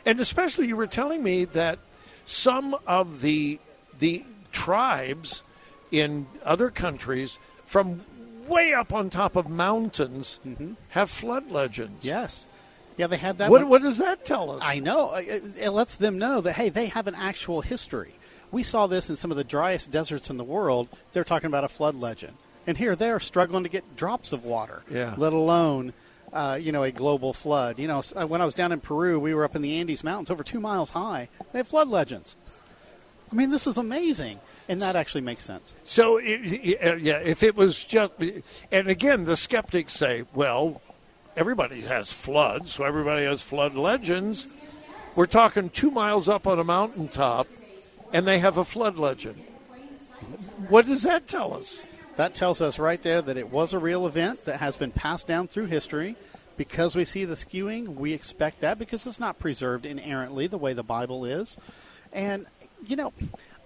And 0.06 0.20
especially, 0.20 0.68
you 0.68 0.76
were 0.76 0.88
telling 0.88 1.24
me 1.24 1.46
that 1.46 1.80
some 2.26 2.76
of 2.88 3.22
the 3.22 3.60
the 4.00 4.24
tribes 4.52 5.44
in 5.92 6.28
other 6.44 6.70
countries 6.70 7.40
from 7.66 8.02
way 8.48 8.74
up 8.74 8.94
on 8.94 9.10
top 9.10 9.36
of 9.36 9.50
mountains 9.50 10.40
mm-hmm. 10.46 10.74
have 10.90 11.10
flood 11.10 11.52
legends. 11.52 12.04
Yes. 12.04 12.48
Yeah, 12.98 13.08
they 13.08 13.18
had 13.18 13.38
that. 13.40 13.50
What, 13.50 13.68
what 13.68 13.82
does 13.82 13.98
that 13.98 14.24
tell 14.26 14.52
us? 14.52 14.62
I 14.64 14.80
know. 14.80 15.14
It 15.16 15.70
lets 15.72 15.96
them 15.96 16.20
know 16.20 16.42
that, 16.42 16.54
hey, 16.54 16.70
they 16.70 16.88
have 16.88 17.08
an 17.08 17.16
actual 17.16 17.62
history. 17.62 18.14
We 18.52 18.62
saw 18.62 18.86
this 18.86 19.10
in 19.10 19.16
some 19.16 19.32
of 19.32 19.38
the 19.38 19.44
driest 19.44 19.90
deserts 19.90 20.30
in 20.30 20.38
the 20.38 20.44
world. 20.44 20.88
They're 21.12 21.24
talking 21.24 21.48
about 21.48 21.64
a 21.64 21.70
flood 21.70 21.96
legend. 21.96 22.34
And 22.68 22.78
here 22.78 22.96
they 22.96 23.10
are 23.10 23.20
struggling 23.20 23.64
to 23.64 23.70
get 23.70 23.96
drops 23.96 24.32
of 24.32 24.46
water, 24.46 24.84
yeah. 24.90 25.16
let 25.18 25.34
alone 25.34 25.94
uh, 26.34 26.58
you 26.60 26.72
know, 26.72 26.84
a 26.84 26.92
global 26.92 27.32
flood. 27.32 27.80
You 27.80 27.88
know, 27.88 28.02
uh, 28.16 28.26
when 28.26 28.42
I 28.42 28.46
was 28.46 28.54
down 28.54 28.72
in 28.72 28.80
Peru, 28.82 29.20
we 29.20 29.34
were 29.34 29.44
up 29.44 29.56
in 29.56 29.62
the 29.62 29.80
Andes 29.80 30.04
Mountains, 30.04 30.32
over 30.32 30.44
two 30.44 30.60
miles 30.60 30.90
high. 30.90 31.30
They 31.52 31.60
have 31.60 31.68
flood 31.68 31.88
legends. 31.88 32.36
I 33.32 33.36
mean, 33.36 33.50
this 33.50 33.66
is 33.66 33.78
amazing, 33.78 34.40
and 34.68 34.82
that 34.82 34.96
actually 34.96 35.22
makes 35.22 35.44
sense. 35.44 35.76
So, 35.84 36.20
yeah, 36.20 37.20
if 37.20 37.42
it 37.42 37.56
was 37.56 37.84
just, 37.84 38.14
and 38.72 38.88
again, 38.88 39.26
the 39.26 39.36
skeptics 39.36 39.94
say, 39.94 40.24
well, 40.34 40.82
everybody 41.36 41.82
has 41.82 42.12
floods, 42.12 42.74
so 42.74 42.84
everybody 42.84 43.26
has 43.26 43.42
flood 43.42 43.74
legends. 43.76 44.48
We're 45.16 45.26
talking 45.26 45.70
two 45.70 45.90
miles 45.90 46.30
up 46.30 46.46
on 46.46 46.60
a 46.60 46.64
mountaintop, 46.64 47.48
and 48.12 48.28
they 48.28 48.40
have 48.40 48.58
a 48.58 48.66
flood 48.66 48.98
legend. 48.98 49.38
What 50.70 50.86
does 50.86 51.04
that 51.04 51.26
tell 51.28 51.54
us? 51.54 51.84
That 52.16 52.36
tells 52.36 52.62
us 52.62 52.78
right 52.78 53.02
there 53.02 53.22
that 53.22 53.38
it 53.38 53.50
was 53.50 53.74
a 53.74 53.80
real 53.80 54.06
event 54.06 54.46
that 54.46 54.60
has 54.60 54.76
been 54.78 54.92
passed 54.92 55.28
down 55.28 55.48
through 55.48 55.66
history. 55.66 56.16
Because 56.56 56.96
we 56.96 57.04
see 57.04 57.26
the 57.26 57.34
skewing, 57.34 57.96
we 57.96 58.14
expect 58.14 58.60
that 58.60 58.78
because 58.78 59.08
it's 59.08 59.20
not 59.20 59.40
preserved 59.40 59.88
inerrantly 59.88 60.46
the 60.46 60.60
way 60.60 60.74
the 60.74 60.84
Bible 60.84 61.26
is. 61.26 61.58
And, 62.12 62.46
you 62.86 62.96
know, 62.96 63.12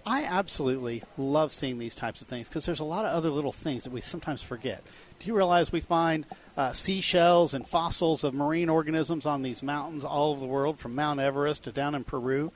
I 0.06 0.24
absolutely 0.24 1.02
love 1.18 1.52
seeing 1.52 1.78
these 1.78 1.94
types 1.94 2.22
of 2.22 2.28
things 2.28 2.48
because 2.48 2.64
there's 2.64 2.80
a 2.80 2.84
lot 2.84 3.04
of 3.04 3.12
other 3.12 3.28
little 3.28 3.52
things 3.52 3.84
that 3.84 3.92
we 3.92 4.00
sometimes 4.00 4.42
forget. 4.42 4.82
Do 5.18 5.26
you 5.26 5.36
realize 5.36 5.70
we 5.70 5.80
find 5.80 6.24
uh, 6.56 6.72
seashells 6.72 7.52
and 7.52 7.68
fossils 7.68 8.24
of 8.24 8.32
marine 8.32 8.70
organisms 8.70 9.26
on 9.26 9.42
these 9.42 9.62
mountains 9.62 10.02
all 10.02 10.30
over 10.30 10.40
the 10.40 10.46
world, 10.46 10.78
from 10.78 10.94
Mount 10.94 11.20
Everest 11.20 11.64
to 11.64 11.72
down 11.72 11.94
in 11.94 12.04
Peru? 12.04 12.52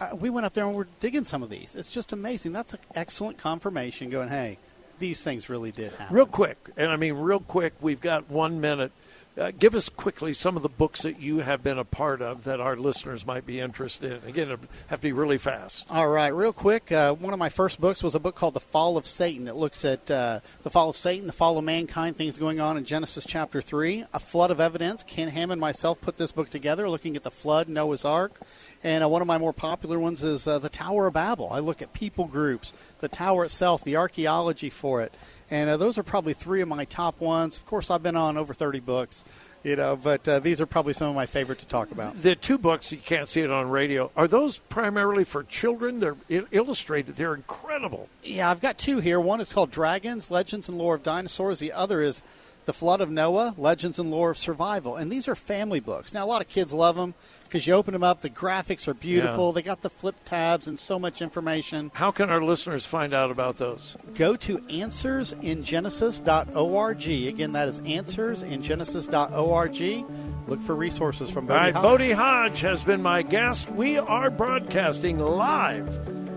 Uh, 0.00 0.08
we 0.18 0.28
went 0.28 0.44
up 0.44 0.54
there 0.54 0.66
and 0.66 0.74
we're 0.74 0.88
digging 0.98 1.24
some 1.24 1.44
of 1.44 1.50
these. 1.50 1.76
It's 1.76 1.92
just 1.92 2.12
amazing. 2.12 2.50
That's 2.50 2.74
an 2.74 2.80
excellent 2.96 3.38
confirmation 3.38 4.10
going, 4.10 4.28
hey, 4.28 4.58
these 4.98 5.22
things 5.22 5.48
really 5.48 5.72
did 5.72 5.92
happen. 5.92 6.14
Real 6.14 6.26
quick, 6.26 6.56
and 6.76 6.90
I 6.90 6.96
mean 6.96 7.14
real 7.14 7.40
quick, 7.40 7.74
we've 7.80 8.00
got 8.00 8.30
one 8.30 8.60
minute. 8.60 8.92
Uh, 9.38 9.52
give 9.56 9.76
us 9.76 9.88
quickly 9.88 10.34
some 10.34 10.56
of 10.56 10.64
the 10.64 10.68
books 10.68 11.02
that 11.02 11.20
you 11.20 11.38
have 11.38 11.62
been 11.62 11.78
a 11.78 11.84
part 11.84 12.20
of 12.20 12.42
that 12.42 12.60
our 12.60 12.74
listeners 12.74 13.24
might 13.24 13.46
be 13.46 13.60
interested 13.60 14.10
in. 14.10 14.28
Again, 14.28 14.48
have 14.88 14.98
to 14.98 15.02
be 15.02 15.12
really 15.12 15.38
fast. 15.38 15.86
All 15.88 16.08
right, 16.08 16.34
real 16.34 16.52
quick. 16.52 16.90
Uh, 16.90 17.14
one 17.14 17.32
of 17.32 17.38
my 17.38 17.48
first 17.48 17.80
books 17.80 18.02
was 18.02 18.16
a 18.16 18.18
book 18.18 18.34
called 18.34 18.54
The 18.54 18.60
Fall 18.60 18.96
of 18.96 19.06
Satan. 19.06 19.46
It 19.46 19.54
looks 19.54 19.84
at 19.84 20.10
uh, 20.10 20.40
the 20.64 20.70
fall 20.70 20.90
of 20.90 20.96
Satan, 20.96 21.28
the 21.28 21.32
fall 21.32 21.56
of 21.56 21.62
mankind, 21.62 22.16
things 22.16 22.36
going 22.36 22.58
on 22.58 22.76
in 22.76 22.84
Genesis 22.84 23.24
chapter 23.24 23.60
3. 23.60 24.06
A 24.12 24.18
Flood 24.18 24.50
of 24.50 24.58
Evidence. 24.58 25.04
Ken 25.04 25.28
Ham 25.28 25.52
and 25.52 25.60
myself 25.60 26.00
put 26.00 26.16
this 26.16 26.32
book 26.32 26.50
together, 26.50 26.88
looking 26.90 27.14
at 27.14 27.22
the 27.22 27.30
flood, 27.30 27.68
Noah's 27.68 28.04
Ark. 28.04 28.40
And 28.82 29.04
uh, 29.04 29.08
one 29.08 29.22
of 29.22 29.28
my 29.28 29.38
more 29.38 29.52
popular 29.52 30.00
ones 30.00 30.24
is 30.24 30.48
uh, 30.48 30.58
the 30.58 30.68
Tower 30.68 31.06
of 31.06 31.14
Babel. 31.14 31.48
I 31.52 31.60
look 31.60 31.80
at 31.80 31.92
people 31.92 32.26
groups, 32.26 32.72
the 32.98 33.08
tower 33.08 33.44
itself, 33.44 33.84
the 33.84 33.96
archaeology 33.96 34.70
for 34.70 35.00
it. 35.02 35.14
And 35.50 35.70
uh, 35.70 35.76
those 35.76 35.98
are 35.98 36.02
probably 36.02 36.34
three 36.34 36.60
of 36.60 36.68
my 36.68 36.84
top 36.84 37.20
ones. 37.20 37.56
Of 37.56 37.66
course, 37.66 37.90
I've 37.90 38.02
been 38.02 38.16
on 38.16 38.36
over 38.36 38.52
30 38.52 38.80
books, 38.80 39.24
you 39.62 39.76
know, 39.76 39.96
but 39.96 40.28
uh, 40.28 40.40
these 40.40 40.60
are 40.60 40.66
probably 40.66 40.92
some 40.92 41.08
of 41.08 41.14
my 41.14 41.26
favorite 41.26 41.58
to 41.60 41.66
talk 41.66 41.90
about. 41.90 42.20
The 42.20 42.36
two 42.36 42.58
books, 42.58 42.92
you 42.92 42.98
can't 42.98 43.28
see 43.28 43.40
it 43.40 43.50
on 43.50 43.70
radio, 43.70 44.10
are 44.16 44.28
those 44.28 44.58
primarily 44.58 45.24
for 45.24 45.42
children? 45.44 46.00
They're 46.00 46.16
illustrated, 46.50 47.16
they're 47.16 47.34
incredible. 47.34 48.08
Yeah, 48.22 48.50
I've 48.50 48.60
got 48.60 48.76
two 48.76 49.00
here. 49.00 49.20
One 49.20 49.40
is 49.40 49.52
called 49.52 49.70
Dragons, 49.70 50.30
Legends 50.30 50.68
and 50.68 50.76
Lore 50.76 50.94
of 50.94 51.02
Dinosaurs. 51.02 51.60
The 51.60 51.72
other 51.72 52.02
is 52.02 52.22
The 52.68 52.74
Flood 52.74 53.00
of 53.00 53.10
Noah, 53.10 53.54
Legends 53.56 53.98
and 53.98 54.10
Lore 54.10 54.32
of 54.32 54.36
Survival. 54.36 54.96
And 54.96 55.10
these 55.10 55.26
are 55.26 55.34
family 55.34 55.80
books. 55.80 56.12
Now, 56.12 56.26
a 56.26 56.28
lot 56.28 56.42
of 56.42 56.48
kids 56.48 56.74
love 56.74 56.96
them 56.96 57.14
because 57.44 57.66
you 57.66 57.72
open 57.72 57.94
them 57.94 58.02
up. 58.02 58.20
The 58.20 58.28
graphics 58.28 58.86
are 58.86 58.92
beautiful. 58.92 59.46
Yeah. 59.46 59.52
They 59.54 59.62
got 59.62 59.80
the 59.80 59.88
flip 59.88 60.16
tabs 60.26 60.68
and 60.68 60.78
so 60.78 60.98
much 60.98 61.22
information. 61.22 61.90
How 61.94 62.10
can 62.10 62.28
our 62.28 62.42
listeners 62.42 62.84
find 62.84 63.14
out 63.14 63.30
about 63.30 63.56
those? 63.56 63.96
Go 64.16 64.36
to 64.36 64.58
answersingenesis.org. 64.58 67.08
Again, 67.08 67.52
that 67.52 67.68
is 67.68 67.80
answersingenesis.org. 67.80 70.46
Look 70.46 70.60
for 70.60 70.74
resources 70.74 71.30
from 71.30 71.46
Bodie 71.46 71.58
All 71.58 71.64
right, 71.64 71.72
Hodge. 71.72 71.82
Bodie 71.82 72.12
Hodge 72.12 72.60
has 72.60 72.84
been 72.84 73.00
my 73.00 73.22
guest. 73.22 73.70
We 73.70 73.96
are 73.96 74.28
broadcasting 74.28 75.18
live 75.18 75.90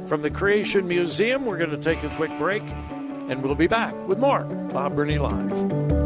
from 0.08 0.22
the 0.22 0.30
Creation 0.30 0.88
Museum. 0.88 1.46
We're 1.46 1.58
going 1.58 1.72
to 1.72 1.78
take 1.78 2.02
a 2.04 2.10
quick 2.16 2.32
break, 2.38 2.64
and 2.64 3.44
we'll 3.44 3.56
be 3.56 3.68
back 3.68 3.94
with 4.08 4.18
more 4.18 4.46
Bob 4.72 4.96
Burney 4.96 5.18
Live. 5.18 6.01